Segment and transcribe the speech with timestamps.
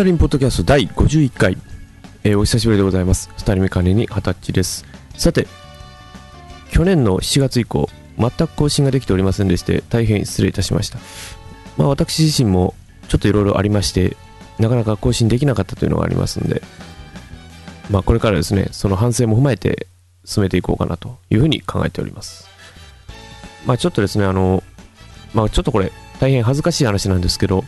[0.00, 1.58] タリンポッドキャスト第51回、
[2.24, 3.28] えーお久しぶりでございます。
[3.36, 4.86] スタリンメ管理に二十歳です。
[5.18, 5.46] さて、
[6.70, 7.86] 去年の7月以降、
[8.16, 10.98] 全く更新ができておりませんでして、大変失礼いたしました。
[11.76, 12.74] まあ、私自身も
[13.08, 14.16] ちょっといろいろありまして、
[14.58, 16.62] なかなか更新できなかったというのがありますんで、
[17.90, 19.86] まあ、これからですね、その反省も踏まえて
[20.24, 22.48] 進めていこうかなというふうに考えております。
[23.66, 24.62] まあ、ちょっとですね、あの、
[25.34, 27.66] まあ、ちょっとこれ、大変恥ずかしい話なんですけど、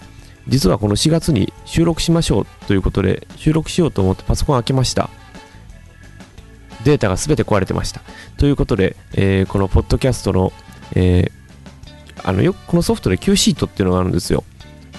[0.49, 5.09] 実はこの4月に収録しましょうということで収録しようと思ってパソコン開けました。
[6.85, 8.01] データが全て壊れてました。
[8.37, 10.53] ということで、えーこのポッドキャストの,、
[10.95, 11.33] えー
[12.25, 14.45] あのよくこのソフトで Q シートっていうのがあるんですよ。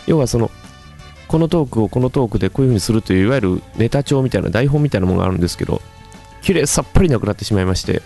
[0.08, 0.52] 要はその
[1.28, 5.82] このトークをこのトークでこういう風にするといういわゆるネタ帳みたいな台本みたいなものがあるんですけど
[6.42, 8.02] 綺麗さっぱりなくなってしまいまして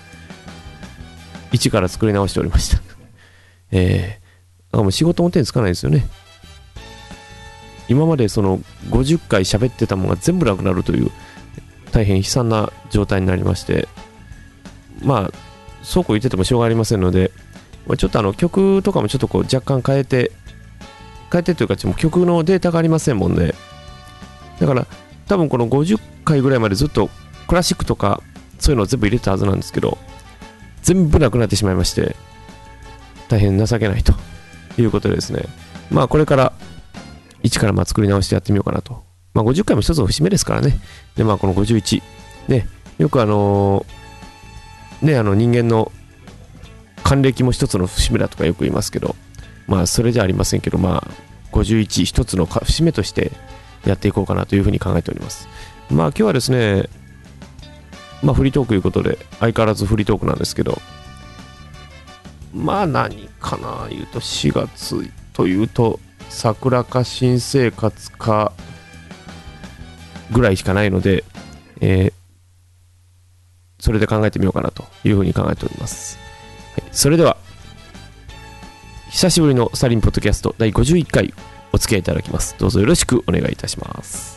[1.51, 2.81] 一から作り直しておりました。
[3.71, 6.07] えー、だからもう仕事も手につかないですよね。
[7.89, 11.11] 今までその50回喋ってたものが全部なくなるという
[11.91, 13.87] 大変悲惨な状態になりまして
[15.01, 15.31] まあ
[15.83, 17.31] そうこう言っててもしょうがありませんので、
[17.97, 20.31] ちょっとあの曲とかもちょっとこう若干変えて
[21.31, 23.53] 変えてというかちょっと曲のデータがありませんもんね
[24.59, 24.85] だから
[25.27, 27.09] 多分この50回ぐらいまでずっと
[27.47, 28.21] クラシックとか
[28.59, 29.97] そういうのを全部入れてたはずなんですけど
[30.81, 32.15] 全部なくなってしまいまして
[33.29, 34.13] 大変情けないと
[34.77, 35.43] いうことでですね。
[35.91, 36.53] まあこれから
[37.43, 39.03] 一からまあ作り直してやってみようかなと。
[39.33, 40.79] まあ、50回も一つの節目ですからね。
[41.15, 42.01] で、まあ、この51。
[42.47, 43.97] ね、よくあのー
[45.01, 45.91] ね、あの人間の
[47.03, 49.15] 還暦も一つの節目だとかよく言いますけど、
[49.67, 53.31] まあ、それじゃありませんけど、まあ、51一つの節目として
[53.85, 55.47] やっていこうかなというふうに考えております。
[55.91, 56.89] まあ、今日はですね、
[58.23, 60.81] まあ、フリートークということで、相変わらずフリートークなんですけど、
[62.53, 65.99] まあ、何かな、言うと、4月というと、
[66.29, 68.51] 桜か新生活か
[70.31, 71.23] ぐらいしかないので、
[71.81, 72.13] えー
[73.79, 76.17] それで考えてみようかなというふうに考えております。
[76.73, 77.37] はい、それでは、
[79.09, 81.33] 久しぶりのサリンポッドキャスト第51回
[81.71, 82.55] お付き合いいただきます。
[82.57, 84.36] どうぞよろしくお願いいたします。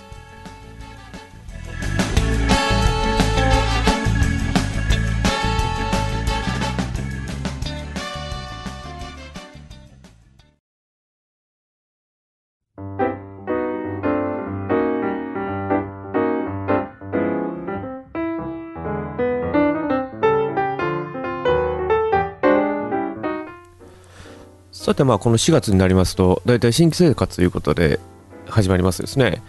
[24.91, 28.01] さてまあこの4月になりますと大体新規生活ということで
[28.49, 29.41] 始まりますですね。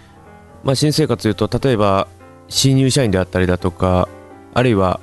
[0.63, 2.07] まあ、新生活というと例えば
[2.47, 4.07] 新入社員であったりだとか
[4.53, 4.99] あるいは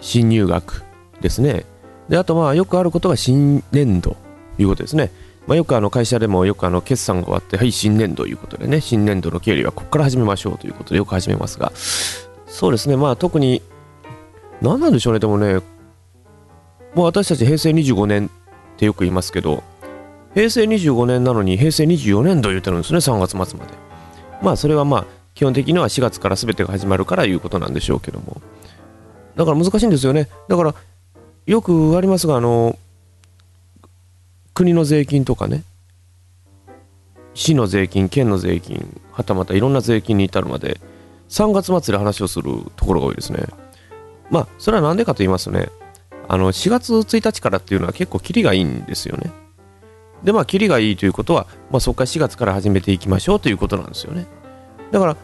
[0.00, 0.84] 新入学
[1.20, 1.66] ですね。
[2.08, 4.16] であとまあよくあることが新年度
[4.56, 5.10] ということですね。
[5.46, 13.60] まあ、よくあの会社でもよくあの決算が終わってはい新年度ということでね新年度の経理はここから始めましょうということでよく始めますがそうですねまあ特に
[14.62, 15.56] 何なんでしょうねでもね
[16.94, 18.30] もう私たち平成25年
[18.82, 19.62] ってよく言いますけど
[20.34, 23.72] 平成25年なのに平成24年度言ってるんですね3月末まで。
[24.42, 28.40] まあそれはまあ基本的には4月から全てが始まるからいうことなんでしょうけども。
[29.36, 30.28] だから難しいんですよね。
[30.48, 30.74] だから
[31.46, 32.76] よくありますがあの
[34.54, 35.62] 国の税金とかね。
[37.34, 40.80] 市の税金県の税金はたまたいろんな税金に至るまで
[41.28, 43.44] 3月末で話をするところが多いですね。
[44.30, 45.68] まあそれは何でかと言いますとね
[46.28, 49.30] あの4月1日からっていうのは結構キリがいいんですよね。
[50.22, 54.26] でまあキリがいいということは、まあ、そこから4月から始めていきましょうということなんですよね。
[54.90, 55.16] だから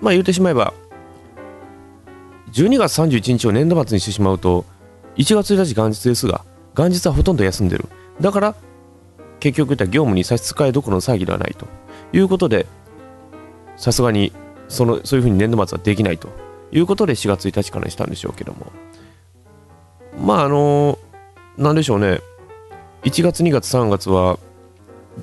[0.00, 0.74] まあ言ってしまえば
[2.52, 4.64] 12月31日を年度末にしてしまうと
[5.16, 6.44] 1月1日元日ですが
[6.76, 7.86] 元日はほとんど休んでる。
[8.20, 8.54] だから
[9.40, 11.66] 結局言った業務に差し支えどころの騒ぎではないと
[12.12, 12.66] いうことで
[13.76, 14.32] さすがに
[14.68, 16.28] そのそういうふうに年度末はできないと
[16.72, 18.72] いうことで4月1日からにしたんでしょうけども。
[20.18, 20.98] まああの
[21.56, 22.20] なんでしょうね。
[23.04, 24.38] 1月2月3月は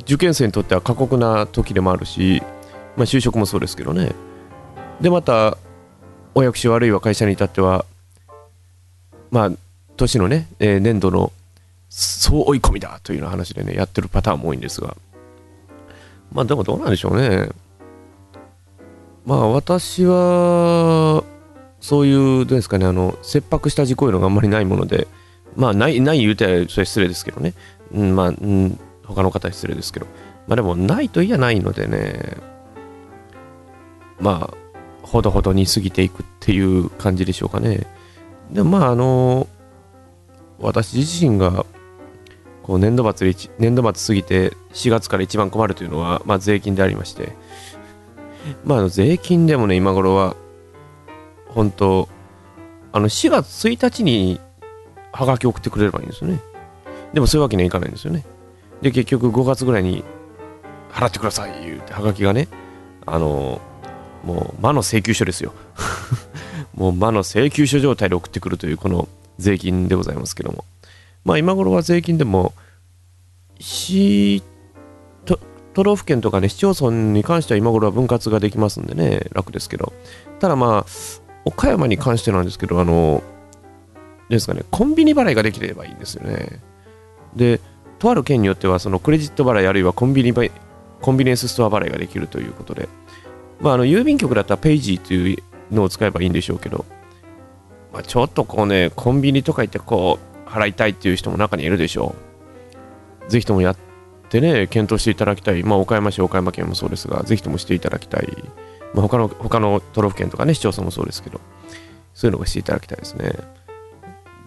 [0.02, 2.42] 受験生にとっては過酷な時でもあるし、
[2.96, 4.12] まあ、就職もそうですけどね。
[5.02, 5.58] でまた
[6.36, 7.86] お役所あるいは会社に至っては
[9.32, 9.52] まあ
[9.98, 11.32] 年のね、えー年度の
[11.90, 14.96] 総追い込みだというような話でねやってるパターンも多いんですが。
[16.32, 17.50] まあでもどうなんでしょうね。
[19.26, 21.24] まあ私は
[21.84, 25.06] そういう、どうですかね、あの、切迫した事故いうのがあんまりないもので、
[25.58, 27.54] まあ、ない、ない言うてはそれ失礼ですけどね。
[27.94, 30.06] うん、まあ、うん、他の方失礼ですけど。
[30.48, 32.38] まあでも、ないと言えないのでね、
[34.18, 37.86] まあ、ほどほどに過ぎていくっていう感じでしょうかね。
[38.50, 39.50] でもまあ、あの、
[40.60, 41.66] 私自身が、
[42.64, 47.34] こう年度末で年度末過ぎて4月から一番困るというのは、まあ、税金でありまして、
[48.64, 50.38] まあ税金でもね今頃は
[51.54, 52.10] 本当
[52.92, 54.40] あの4月1日に
[55.12, 56.40] ハガキ送ってくれればいいんですよね。
[57.14, 58.24] でもそういうわけにはいかないんですよね。
[58.82, 60.04] で結局5月ぐらいに
[60.92, 62.48] 払ってください言うてハガキがね
[63.06, 63.62] あの
[64.24, 65.54] もう魔の請求書ですよ。
[66.76, 69.08] もう魔の請求書状態で送ってくるというこの
[69.38, 70.66] 税金でございますけども。
[71.24, 72.54] まあ今頃は税金でも
[73.60, 74.44] 市
[75.74, 79.94] 都道府県とかね市町村に関しては今頃は分割ができますんでね楽ですけど。
[80.40, 83.24] ただまあ岡山に関してなんですけどあの
[84.30, 86.60] ですかねコンビニ払いができればいいんですよね。
[87.36, 87.60] で
[88.00, 90.34] とある県によってはそのクレジット払いあるいはコンビニ
[91.02, 92.90] コンビニエンスストア払いができるということで。
[93.64, 95.38] まああの郵便局だったらペイジーという
[95.72, 96.86] のを使えばいいんでしょうけど、
[97.94, 102.16] まあ、ちょっとこうねコンビニとか行ってこう払いたいっていう人も中にいるでしょ
[103.28, 103.32] う。
[103.32, 103.78] ぜひともやっ
[104.30, 105.64] てね検討していただきたい。
[105.64, 108.28] まあ岡山市岡山県もそうですがぜひともしていただきたい。
[108.94, 111.42] まあ、他の他の都道府県とかね市町村もそうですけど
[112.14, 113.34] そういうのがしていただきたいですね。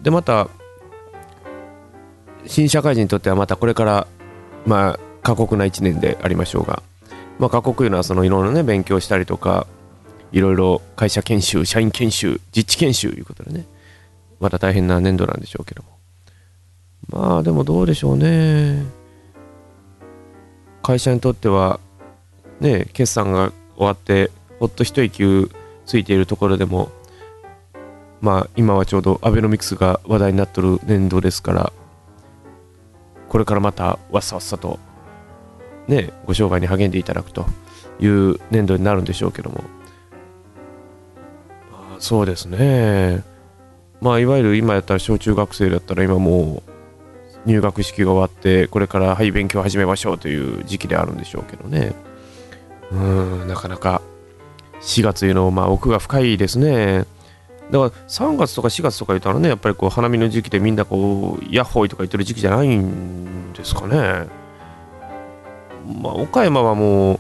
[0.02, 0.48] でまた
[2.46, 4.06] 新社会人にとってはまたこれから
[4.66, 6.82] まあ過酷な1年でありましょうが、
[7.38, 9.66] まあ、過酷いうのはそのいろいろね勉強したりとか
[10.30, 13.66] いろいろ会社研修社員研修実地研修いうことでね
[14.38, 15.96] また大変な年度なんでしょうけども。
[17.08, 18.84] まあでもどうでしょうね。
[20.82, 21.80] 会社にとっては
[22.60, 25.50] ね決算が終わってほっと一息
[25.84, 26.90] ついているところでも
[28.20, 31.72] まあ今はちょうどアベノミクスが話題になってる年度ですから
[33.28, 34.78] これからまたわっさわっさと
[35.88, 37.46] ねご商売に励んでいただくと
[38.00, 39.64] いう年度になるんでしょうけども、
[41.72, 43.24] まあ、そうですね。
[44.00, 51.94] まあいわゆる今やったら小中学生だったら今もう入学式が終わってこれからはい勉強始めましょうという時期であるんでしょうけどね。
[52.92, 54.02] うんなかなか
[54.82, 57.04] 4月いうのまあ奥が深いですね。
[57.70, 64.28] だから3月とか4月とか言ったらねやっぱりこう花見の時期でみんなこうヤッホーとか言ってる時期じゃないんですかね。
[66.00, 67.18] まあ岡山はも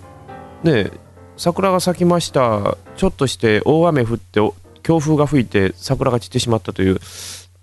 [0.64, 0.90] うね
[1.36, 2.76] 桜が咲きました。
[2.96, 4.40] ちょっとして大雨降って
[4.82, 7.00] 強風が吹いて桜が散ってしまったという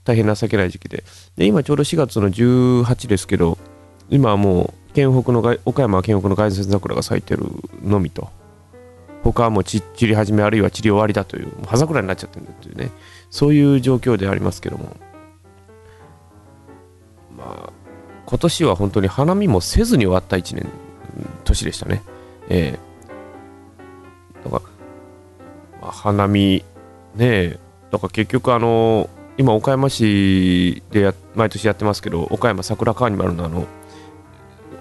[0.04, 1.04] 大変情けない時期で。
[1.38, 3.58] で今ちょうど4月の18ですけど
[4.10, 7.46] 今はもう県北の岡山は県北の外線桜が咲いてる
[7.82, 8.30] のみと。
[9.24, 12.92] 他はもう散り始めあるいは散り終わりだという葉桜になっちゃってるんだというね。
[13.30, 14.96] そういう状況でありますけども。
[17.38, 17.74] まあ
[18.26, 20.68] 今年は本当に花見もせずに終わった1年
[21.46, 22.02] 年でしたね。
[22.50, 22.80] ええ。
[24.42, 24.66] ー、だか
[25.72, 26.64] ら、まあ、花見
[27.16, 27.60] ねえ。
[27.92, 33.68] だから結局あの今岡山市でや毎年やってますけど岡山桜カーニバルのあの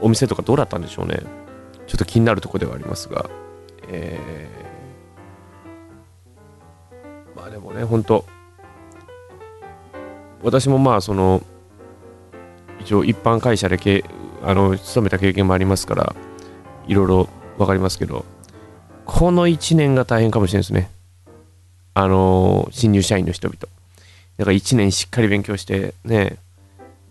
[0.01, 1.21] お店とかどうだったんでしょうね。
[1.87, 3.31] ちょっと気になるところではありますが。
[3.93, 8.25] えー、まあでもね本当
[10.43, 11.43] 私もまあその
[12.81, 14.05] 一応一般会社でけ
[14.43, 16.17] あの勤めた経験もありますから
[16.89, 17.29] いろいろ
[17.59, 18.25] 分かりますけど
[19.05, 20.91] この1年が大変かもしれないですね。
[21.95, 23.59] あの新入社員の人々。
[24.39, 26.39] だから1年しっかり勉強してね。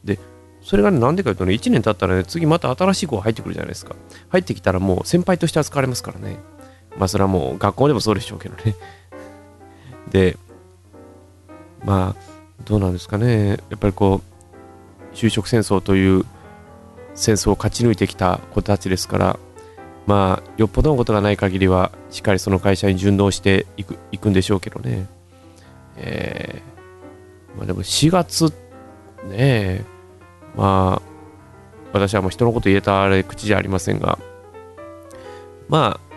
[0.03, 0.17] で
[0.61, 3.95] それがなんでかというとね1年経ったらね次また新しい子が入ってくるじゃないですか。
[4.29, 6.37] 入ってきたらもう先輩として扱われますからね。
[6.97, 8.75] まあそれはもう学校でもそうでしょうけどね。
[10.09, 10.37] で
[11.83, 12.21] まあ
[12.65, 13.49] どうなんですかね。
[13.49, 14.21] やっぱりこ
[15.11, 16.25] う就職戦争という
[17.15, 19.39] 戦争を勝ち抜いてきた子たちですから
[20.07, 25.07] まあよっぽどのことがない限りはしっかりその会社に順応していくいくんでしょうけどね。
[25.97, 28.53] えー、まあでも4月
[29.25, 29.85] ねえ
[30.55, 31.11] まあ
[31.93, 34.17] 私はもう人のこと言えたあれ口じゃありませんが
[35.67, 36.10] まあ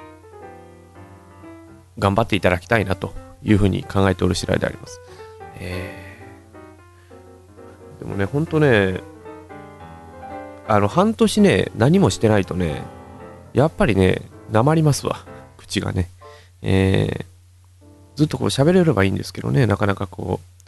[2.04, 5.00] 頑張っていただきたいなというふうに考えておる次第であります。
[5.58, 9.00] えー、でもね、ほんとね、
[10.68, 12.82] あの、半年ね、何もしてないとね、
[13.54, 14.20] やっぱりね、
[14.52, 15.24] なまりますわ、
[15.56, 16.10] 口がね。
[16.60, 17.24] えー、
[18.16, 20.60] ずっとこう喋れればいいんですけどね、なかなかこう、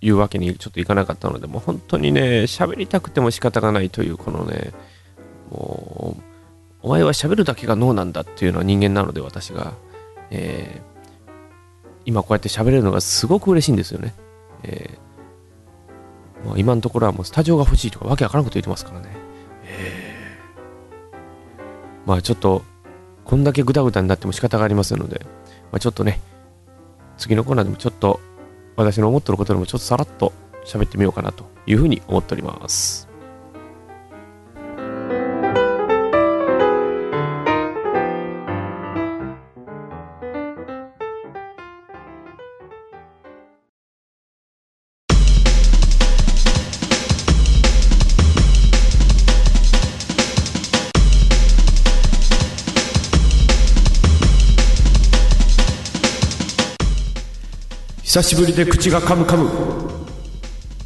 [0.00, 4.72] 言うわけにちょっといかなかったので、もう本当にね、喋りたくても仕方がないという、このね、
[5.52, 6.22] もう、
[6.82, 9.74] お前は喋るだけが脳なんだっていうのは人間なので、私が。
[10.30, 11.30] えー、
[12.04, 14.14] 今こうやって喋れるのがすごく嬉しいんですよね。
[14.62, 19.08] えー、まあ、今のところはもうスタジオが欲しいとかわけわからんこと言ってますからね。
[19.64, 22.62] えー、まあちょっと、
[23.24, 25.24] こんだけグダグダになっても仕方がありませんので、
[25.70, 26.20] まあ、ちょっとね、
[27.16, 28.18] 次のコーナーでもちょっと
[28.76, 30.32] 私の思ってることでもちょっとさらっと
[30.64, 33.09] 喋ってみようかなというふうに思っております。
[58.10, 59.48] 久しぶりで口がカムカム。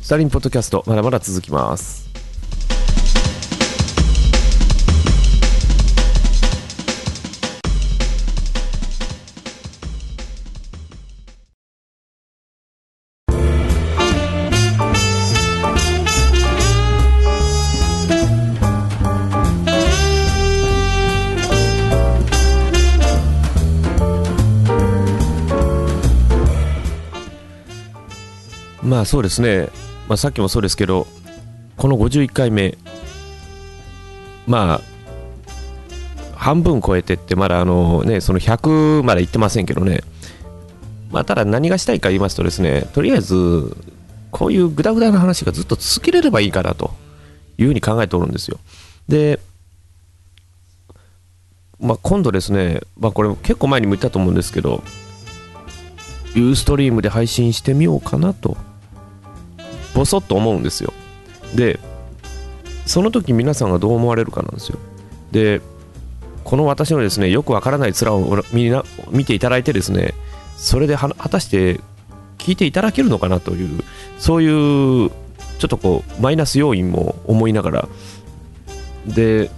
[0.03, 2.14] スタリンポッドキャストまだまだ続きます。
[28.95, 29.71] まあそうですね、
[30.07, 31.09] まあ、さっきもそうですけど
[31.77, 32.79] この51回目
[34.47, 34.81] まあ
[36.37, 40.03] 半分超えてってまだあのねその100までいってませんけどね。
[41.11, 43.77] まあただ何がしたいか言いますとですねとりあえず
[44.31, 46.93] こういうグダグダな話がずっと続けれればいいかなと
[47.59, 48.61] いうふうに考えておるんですよ。
[49.09, 49.41] で
[51.81, 54.85] まあ、今度ですね、まあ、これ結構前にも言ったと思うんですけど、
[56.37, 58.57] ユーストリームで配信してみようかなと。
[59.95, 60.93] ボソッと思うんですよ。
[61.55, 61.79] で
[62.87, 64.79] その時皆さんがどう思われるかなんですよ。
[65.31, 65.61] で
[66.43, 70.13] この私のですねよくわからない面をみな見ていただいてですね
[70.57, 71.81] それで果たして
[72.39, 73.83] 聞いていただけるのかなという
[74.19, 75.11] そういう
[75.59, 77.89] ちょっとこうマイナス要因も思いながら。
[79.07, 79.51] で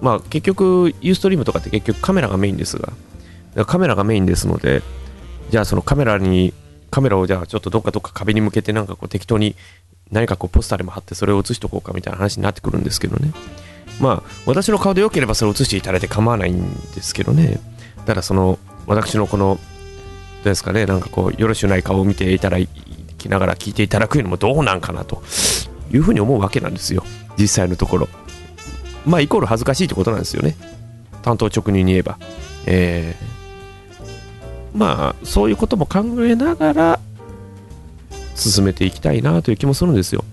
[0.00, 2.92] まあ結局ユーストリームとかって結局カメラがメインですが
[3.66, 4.82] カメラがメインですので
[5.50, 6.52] じゃあそのカメラに
[6.90, 9.54] カメラをじゃあちょっとどっかどっか壁に向けてなんかこう適当に
[10.10, 13.32] 何かこうポスターでも貼ってそれを写しとこうかみたいな話になってくるんですけどね。
[14.00, 17.60] まあ私の顔でよければそれを写していただいて構わないんですけどね。
[18.06, 19.60] ただその私のこのど
[20.42, 22.58] うですかねなんかこうよろしゅうない顔を見ていただ
[23.18, 25.22] きながら聞いていただくのもどうなんかなと
[25.92, 27.04] いうふうに思うわけなんですよ。
[27.36, 28.08] 実際のところ。
[29.04, 30.56] まあイコール恥ずかしいってことなんですよね。
[31.22, 32.18] 担当直入に言えば。
[32.66, 33.35] えー
[34.76, 37.00] まあそういうことも考えながら
[38.34, 40.24] 進めていきたいなという気もするんですよ。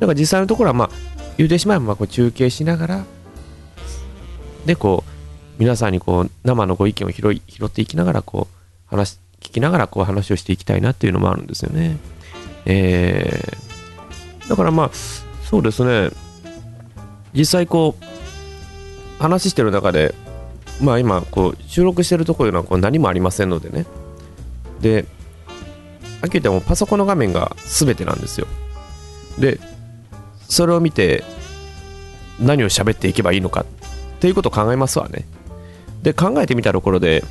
[0.00, 0.90] だから実際のところはまあ
[1.36, 3.04] 言うてしまえばまこう中継しながら
[4.64, 5.10] でこう
[5.58, 11.98] 皆さんにこう生のご意見を拾い拾っていきながらこう話聞きながらこう話をしていきたいなっていうのもあるんですよね。
[12.64, 14.90] えー、だからまあ
[15.42, 16.10] そうですね。
[17.34, 20.14] 実際こう話してる中で
[20.80, 23.86] まあ今こう収録してるところいうのはこう何もありませんのでね。
[24.80, 25.06] で
[26.20, 28.46] はっきり言ってもパソコンの画面が全てなんですよ。
[29.38, 29.58] で
[30.48, 31.24] それを見て
[32.40, 33.64] 何を喋っていけばいいのかっ
[34.20, 35.24] ていうことを考えますわね。
[36.02, 37.24] で考えてみたところで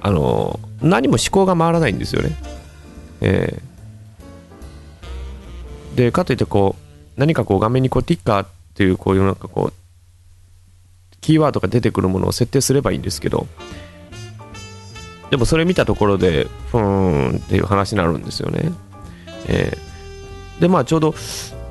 [0.00, 2.30] あの何も思考が回らないんですよね。
[3.20, 9.72] えー、でかといってこう何かこう画面にこうティッカーっていうこういうなんかこう
[11.28, 13.46] キーワードが出てくるものを設定すればいいんですけど
[15.28, 18.72] でもそれ見たところでふーんっていう話になるんですよね、
[19.46, 21.14] えー、でまあちょうど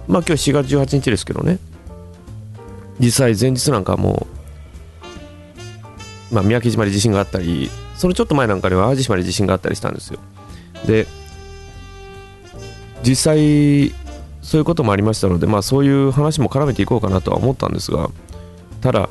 [0.08, 1.58] まあ今日4月18日ですけどね。
[3.00, 4.28] 実際前日なんかも
[6.32, 10.20] う、まあ、三宅島で地震があったりそのちょっと前なんかには淡路島で地震があったりしたんですよ。
[10.86, 11.08] で
[13.04, 13.92] 実際
[14.44, 18.12] そういうこともありましたのでまあそういう話も絡めていこうかなとは思ったんですが
[18.82, 19.10] ただ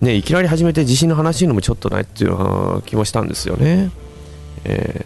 [0.00, 3.90] ね、いきなり始めて地震の話のもちょっとないっていう気もしたんですよね。
[4.64, 5.04] え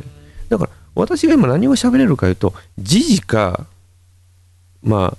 [0.48, 3.66] ー、だから私が今何を喋れるかいうと時事か
[4.82, 5.18] まあ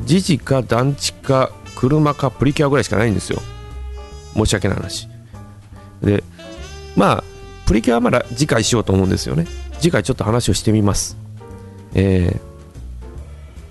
[0.00, 3.40] 時事か団地か車かプリキュアぐらいしかないんですよ。
[4.34, 5.08] 申し訳ない話。
[6.02, 6.22] で
[6.96, 7.24] まあ
[7.66, 9.46] プリキュアはまだ次回しようと思うんですよね。
[9.80, 11.16] 次回ちょっと話をしてみます。
[11.94, 12.38] え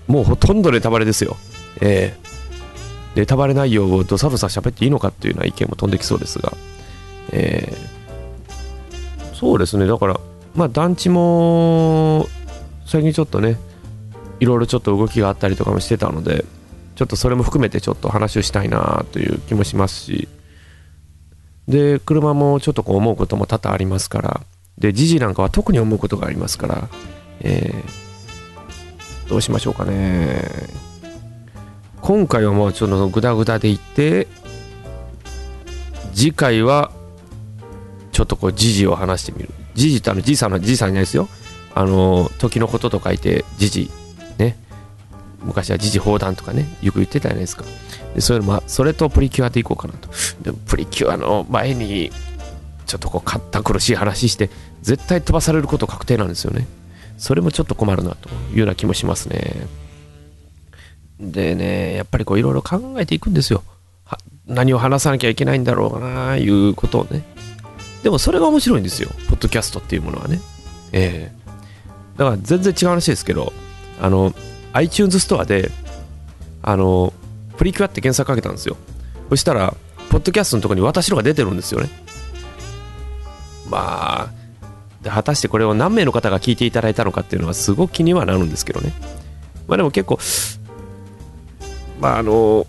[0.08, 1.38] ー、もうほとんどネタバレですよ。
[1.80, 2.27] えー
[3.18, 6.52] ネタバレ内容をどさどさ喋っていいのかっていうような意見も飛んできそうですが、
[7.32, 10.20] えー、そうですね、だから、
[10.54, 12.28] まあ、団地も
[12.86, 13.56] 最近ちょっとね、
[14.38, 16.44] いろいろちょっと動きがあったりとかもしてたので、
[16.94, 20.28] ちょっとそれも含めてちょっと話をしたいなという気もしますし、
[21.66, 24.40] で、車もちょっとこう思うことも多々ありますから、
[24.78, 26.88] で、時事なんかは特に思うことがありますから、
[27.40, 30.87] えー、どうしましょうかね。
[32.08, 34.28] 今回はもうちょっとグダグダでいって
[36.14, 36.90] 次回は
[38.12, 39.50] ちょっとこう時事を話してみる。
[39.74, 41.28] 時事ってあのじいさんのじいさんじゃないですよ。
[41.74, 43.90] あの時のことと書いて時事
[44.38, 44.56] ね。
[45.42, 47.64] 昔は時事砲弾とかねよく言ってたじゃないですか。
[48.14, 50.08] でそれまあそれとプリキュアでいこうかなと。
[50.40, 52.10] でもプリキュアの前に
[52.86, 54.48] ちょっとこう堅苦しい話して
[54.80, 56.66] 絶対飛ばされること確定なんですよね。
[57.18, 59.66] それもちょっと困るなというような気もしますね。
[61.20, 63.62] でね、やっぱりこういろいろ考えていくんですよ。
[64.46, 67.22] 何を話さなきゃいけないんだろうな、いうことをね。
[68.02, 69.10] でもそれが面白いんですよ。
[69.28, 70.40] ポッドキャストっていうものはね。
[70.92, 73.52] えー、だから全然違う話ですけど
[74.00, 74.32] あの
[74.72, 75.70] iTunes ストアで
[76.62, 77.12] あの
[77.56, 78.76] プリキュアって検索かけたんですよ
[79.28, 79.74] そしたら
[80.10, 81.88] ポッドキャストのとこに私のが出てるんですよね
[83.68, 84.30] ま
[85.04, 88.92] あ果たしてこれを何名の方が聞いていただいたのかっていうのはすごく気にはなるんですけどね
[89.66, 90.18] まあでも結構
[92.00, 92.66] まああの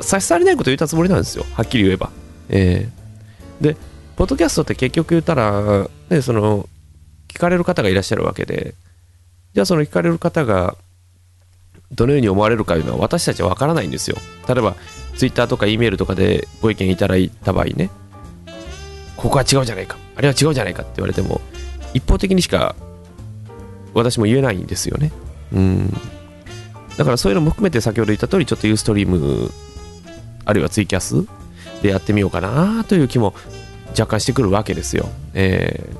[0.00, 1.44] 差し障りないこと言ったつもりなんですよ。
[1.54, 2.10] はっきり言えば。
[2.48, 3.76] えー、で
[4.16, 6.68] ポッドキャストって結局言ったら、ね、その
[7.28, 8.74] 聞かれる方がいらっしゃるわけで。
[9.54, 10.76] じゃあその聞かれる方が
[11.92, 14.16] どのように思われるかというのは私たちは分からないんですよ。
[14.48, 14.76] 例えば
[15.16, 17.90] Twitter とか E メールとかでご意見いただいた場合ね。
[19.16, 19.98] ここは違うじゃないか。
[20.16, 21.40] あれは違うじゃないかって言われても
[21.94, 22.74] 一方的にしか
[23.94, 25.12] 私も言えないんですよね。
[25.52, 26.00] うん。
[26.96, 29.50] だからそういうのも含めて先ほど言った通りちょっとユーストリーム
[30.44, 31.26] あるいはツイキャス
[31.82, 33.34] でやってみようかなという気も
[33.90, 35.08] 若干してくるわけですよ。
[35.34, 35.90] え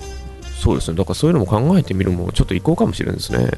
[0.00, 0.96] ー、そうですね。
[0.96, 3.50] だからそういうのも考えてみるもちょっといこうかもしれないですね。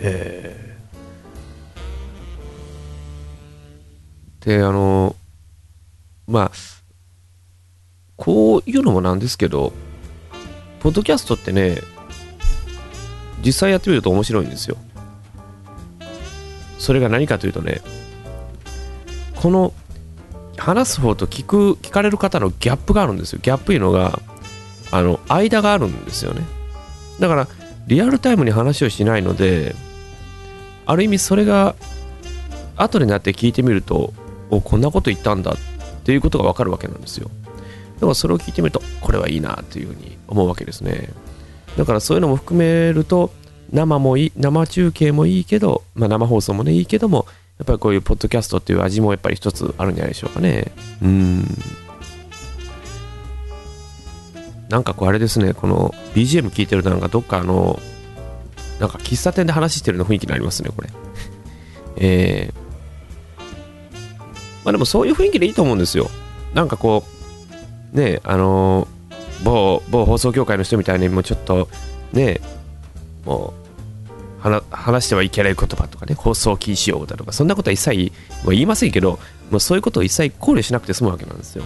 [0.00, 5.14] えー、で、あの、
[6.26, 6.52] まあ、
[8.16, 9.72] こういうのもなんですけど、
[10.80, 11.78] ポッドキャストってね、
[13.44, 14.76] 実際やってみると面白いんですよ。
[16.78, 17.80] それが何かというとね、
[19.36, 19.72] この
[20.56, 23.40] 話す方と聞く聞かれる方のギャップがあるんですよ。
[23.42, 24.20] ギャップいうのが
[24.90, 26.42] あの間があるんですよね。
[27.20, 27.48] だから
[27.86, 29.74] リアルタイムに話をしないので
[30.86, 31.74] ある意味それが
[32.76, 34.12] 後になって聞いてみると
[34.50, 35.56] おこんなこと言ったんだっ
[36.04, 37.30] ていうことが分かるわけなんですよ。
[37.96, 41.10] だからそれを聞いてみるとこれはいいなというふうに思うわけですね。
[41.76, 43.32] だからそういうのも含めると
[43.72, 47.26] 生もいい生中継もいいけど、まあ、生放送もねいいけども
[47.58, 50.72] やっぱりこういうポッドキャストっていう味もやっぱり一つあるんじゃないでしょうかね。
[51.02, 51.44] うん。
[54.68, 57.78] なんかこうあれですね、この BGM 聞いてるとなんかどっかあの、
[58.80, 60.88] なんか喫茶店で話してるの雰囲気になりますね、これ。
[61.96, 63.44] えー、
[64.64, 66.10] まあでもそういう雰囲気でいいと思うんですよ。
[66.54, 67.04] なんかこ
[67.92, 68.88] う、ねあの
[69.42, 71.68] 某、某放送協会の人みたいにもうちょっと、
[72.12, 72.40] ね
[73.24, 73.64] もう、
[74.70, 78.12] 話してはいけない言葉とかね、放送禁止用語だとか、そんなことは一切
[78.44, 79.18] もう言いませんけど、
[79.50, 81.64] もうそういうことを一切考慮しなくて済むわけなんですよ。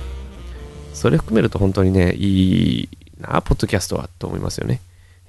[0.94, 2.88] それ含めると本当にね、いい
[3.20, 4.80] な、ポッドキャストはと思いますよね。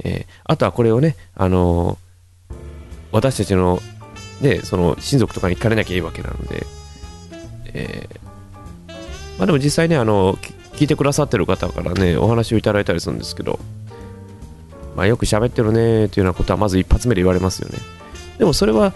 [0.04, 2.56] えー、あとはこれをね、あのー、
[3.12, 3.80] 私たちの、
[4.42, 6.66] ね、その親族とかに聞かれなきゃいいわけなので、
[7.74, 10.38] えー、まあでも実際ね、あの、
[10.80, 13.60] 聞いてくださってる方からね、お話をいただいたりするんですけど、
[14.96, 17.78] まあ、よく喋ってるねというようなことはまず一発目で言われますよね。
[18.38, 18.94] でもそれは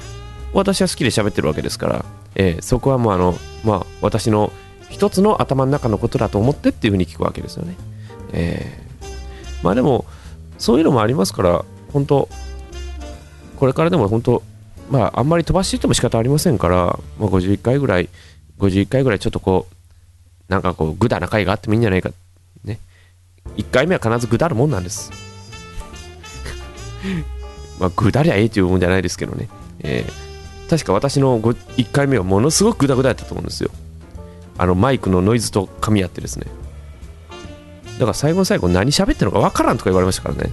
[0.54, 4.54] 私は好きで喋ってるわけですから、えー、そこはもうあの、まあ、私の
[4.90, 7.76] 一つの頭の中のことだと思ってっていうふうに聞くわけですよね。
[8.32, 10.06] えー、まあでも、
[10.60, 12.30] そういうのもありますから、本当
[13.58, 14.42] これからでも本当、
[14.90, 16.76] まあ、あんまり飛ばしていても仕方ありませんから、
[17.20, 18.08] まあ、51回ぐらい、
[18.60, 19.73] 51回ぐらいちょっとこう、
[20.50, 22.12] なんかこう、ぐだな回があってもいいんじゃないか。
[22.64, 22.80] ね。
[23.58, 25.12] 1回目は必ずぐだるもんなんです。
[27.80, 29.50] まあ、ぐだりゃええというもんじゃないですけどね。
[29.80, 33.70] えー、確か私の1回目はものすごくぐだぐだやったと思うんですよ。
[34.58, 36.48] あのマイクのノイズと噛み合ってですね。
[37.94, 40.52] だから最後の最後何喋ってるのかわからんとか言われましたからね。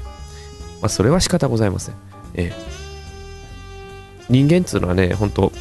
[0.83, 1.95] まあ、それは仕方ございません。
[2.35, 2.55] えー、
[4.29, 5.53] 人間っていうのはね、本当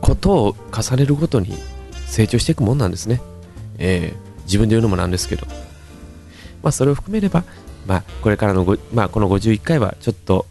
[0.00, 1.56] ことを重ねるごとに
[2.10, 3.22] 成長していくもんなんですね。
[3.78, 5.46] えー、自分で言うのもなんですけど。
[6.62, 7.44] まあ、それを含めれば、
[7.86, 10.46] まあ、これからのまあ、この51回はちょっと、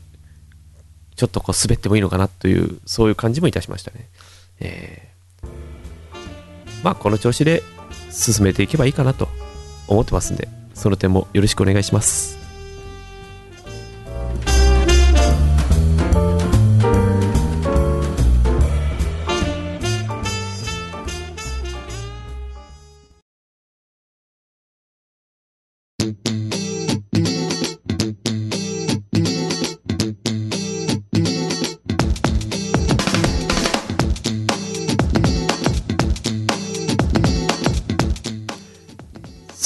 [1.16, 4.08] ちょっとこう滑ってもいいのかなという、そういう感じもいたしましたね。
[4.62, 5.48] えー、
[6.84, 7.62] まあ、この調子で
[8.10, 9.28] 進めていけばいいかなと
[9.88, 12.39] 思ってますんで、その点もよろしくお願いします。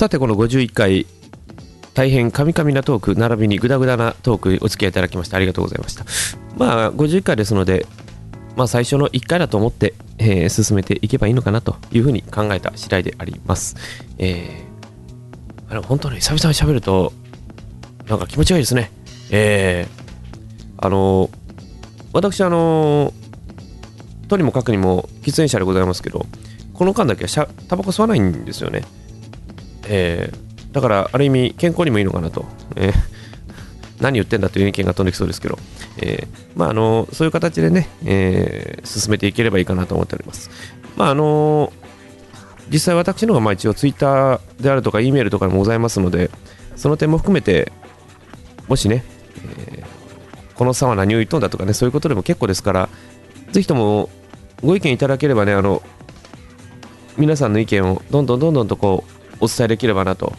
[0.04, 1.06] さてこの51回
[1.94, 6.04] 大変カミカミなトーク並びにグダグダなトークお付き合いいただきましてありがとうございました。
[6.58, 7.86] まあ51回ですので
[8.58, 13.78] まあ最初の1回だと思って、えー、進めていけばいいのかなというふうに考えた次第であります。
[14.18, 17.14] えー、あの本当に久々に喋ると
[18.10, 18.92] なんか気持ちがいいですね。
[19.32, 21.30] えー、あの
[22.12, 23.14] 私あの
[24.28, 26.26] とにもかくにも喫煙者でございますけど
[26.74, 28.84] この間だけはタバコ吸わないんですよね。
[29.86, 33.14] えー、だからある意味健康にもいいのかなと、えー
[34.04, 35.58] 何言ってんだという意見が飛んできそうですけど、
[35.98, 40.50] えーまあ、あのそういう形でね、え進めていければいいかなと思っております。
[40.98, 41.72] まああの
[42.70, 46.32] 実際私の方がまあ一応ツイッターであるとか E メールとかもございますので
[46.76, 47.72] その点も含めて
[48.68, 49.06] もしね、
[49.68, 49.84] え
[50.56, 52.90] この差は何を言っとんだとかねそういうことでも結構ですから
[53.52, 54.10] ぜひとも
[54.62, 55.82] ご意見いただければねあの
[57.18, 60.34] 皆さんの意見をどんどんどんどんとこうお伝えできればなと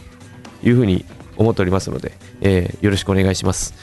[0.63, 1.05] いうふうに
[1.37, 3.73] 思っておりますので、えーよろしくお願いします。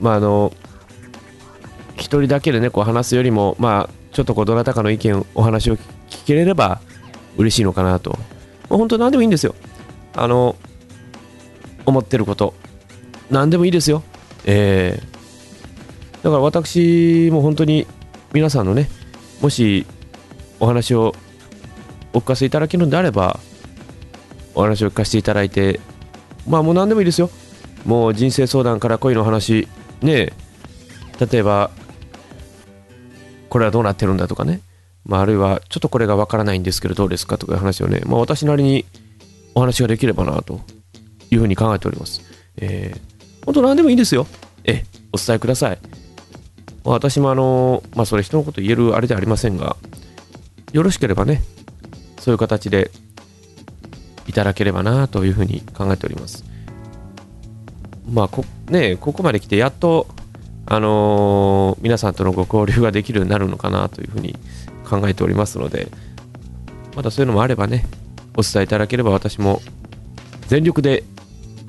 [0.00, 0.52] まああの
[1.96, 6.80] 一人だけでねこう話すよりもまあちょっとこうどなたかの意見お話を聞けれれば
[7.36, 8.10] 嬉しいのかなと。
[8.68, 9.54] もう本当何でもいいんですよ。
[10.14, 10.56] あの
[11.86, 12.54] 思ってること
[13.30, 14.02] 何でもいいですよ。
[14.44, 15.14] えー
[16.24, 17.86] だから私も本当に
[18.32, 18.88] 皆さんのね
[19.42, 19.84] もし
[20.58, 21.14] お話を
[22.14, 23.38] お聞かせいただけるのであれば
[24.54, 25.80] お話を聞かせていただいて
[26.48, 27.30] まあもう何でもいいですよ
[27.84, 29.68] もう人生相談から恋の話
[30.00, 30.32] ね
[31.30, 31.70] 例えば
[33.48, 34.60] これはどうなってるんだとかね、
[35.04, 37.38] まあ、あるいはちょっとこれがわからないんですけどどうですか？
[37.38, 38.84] とかいう話をね、まあ、私なりに
[39.54, 40.60] お話ができればなと
[41.30, 42.22] いうふうに考えております。
[42.56, 44.26] えー、本当何でもいいですよ。
[44.64, 45.78] ええ、お伝えください。
[46.84, 49.76] まあ私もあの、まあそれ人のこと言えるあれじゃありませんが、
[50.72, 51.42] よろしければね、
[52.18, 52.90] そういう形で
[54.34, 56.44] ただければなというふうに考えております。
[58.10, 60.06] まあこ、ね、ここまで来てやっと、
[60.66, 64.36] あのー皆さんとのご交流ができるようになるのかなというふうに
[64.88, 65.88] 考えておりますので、
[66.94, 67.86] まだそういうのもあればね、
[68.36, 69.60] お伝えいただければ私も
[70.48, 71.04] 全力で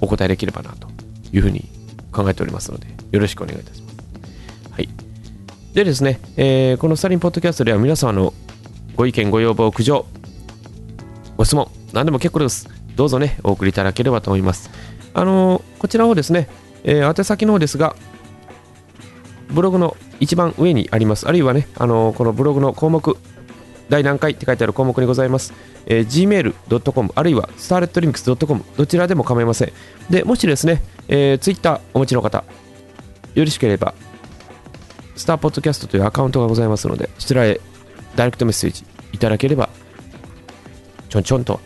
[0.02, 0.88] お答えできればなと
[1.32, 1.70] いうふうに
[2.12, 3.96] 考えておりますので、よろしくお願いいたします。
[4.72, 4.90] はい。
[5.74, 8.34] でですね、えーこのスタリンポッドキャストでは皆様の
[8.96, 10.06] ご意見、ご要望、苦情、
[11.38, 12.68] ご質問、何でも結構です。
[12.98, 14.70] どうぞね、お送りいただければと思います。
[15.14, 16.50] あのーこちらをですね、
[16.84, 17.96] えー宛先の方ですが、
[19.50, 21.26] ブログの一番上にあります。
[21.26, 23.18] あるいはね、あのーこのブログの項目、
[23.88, 25.54] 第何回って書いてある項目にございます。
[25.86, 29.72] えー gmail.com あるいは starletlinks.com どちらでも構いません。
[30.10, 32.44] で、もしですね、えー、Twitter お持ちの方、
[33.36, 33.94] よろしければ、
[35.16, 37.62] スターポッドキャストというアカウントがございますので、そちらへ
[38.18, 39.70] ダイレクトメッセージいただければ、
[41.08, 41.62] ちょんちょんと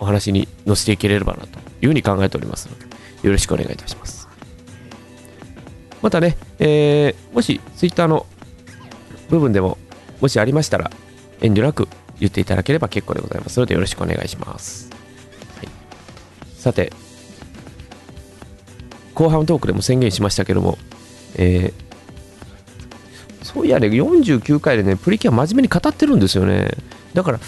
[0.00, 2.84] お話に載せていければなというふうに考えておりますので、
[3.22, 4.28] よろしくお願いいたします。
[6.02, 8.26] またね、えーもし Twitter の
[9.28, 9.78] 部分でも、
[10.20, 10.90] もしありましたら、
[11.40, 11.88] 遠慮なく
[12.20, 14.90] 言っていただければ結構でございますので、よろしくお願いします。
[15.56, 15.68] はい、
[16.56, 16.92] さて、
[19.14, 20.78] 後半トークでも宣言しましたけども、
[21.36, 21.88] えー
[23.48, 26.68] そういやね、49回でね、プリキュア真面目に語ってるんですよね。
[27.14, 27.40] だから、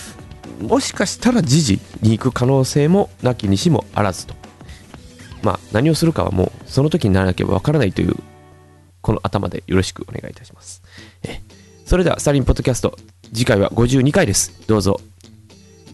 [0.61, 4.35] もしかしたら時事に行く可能性もなきにしもあらずと。
[5.43, 8.15] まあ、何をするかはもう、その時にならなければわからないという、
[9.01, 10.83] この頭でよろしくお願いいたします。
[11.23, 11.41] え
[11.87, 12.97] それでは、スタリンポッドキャスト、
[13.33, 14.53] 次回は52回です。
[14.67, 15.01] どうぞ、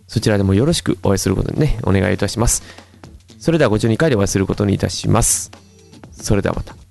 [0.08, 2.62] そちらでもよろしくお会いすることにね、お願いいたします。
[3.38, 5.50] それでは52回でお会いすることにいたします。
[6.10, 6.85] それではまた。